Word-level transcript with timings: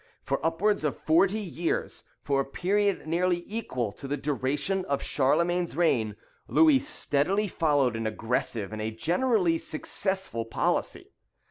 For 0.23 0.43
upwards 0.43 0.83
of 0.83 0.97
forty 0.97 1.37
years, 1.41 2.03
for 2.23 2.41
a 2.41 2.45
period 2.45 3.05
nearly 3.05 3.43
equal 3.45 3.91
to 3.91 4.07
the 4.07 4.17
duration 4.17 4.83
of 4.85 5.03
Charlemagne's 5.03 5.75
reign, 5.75 6.15
Louis 6.47 6.79
steadily 6.79 7.47
followed 7.47 7.95
an 7.95 8.07
aggressive 8.07 8.73
and 8.73 8.81
a 8.81 8.89
generally 8.89 9.59
successful 9.59 10.43
policy. 10.43 11.11